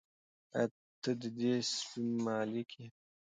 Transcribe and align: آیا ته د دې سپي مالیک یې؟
آیا 0.59 0.63
ته 1.01 1.11
د 1.21 1.23
دې 1.39 1.53
سپي 1.73 2.03
مالیک 2.25 2.69
یې؟ 2.79 2.85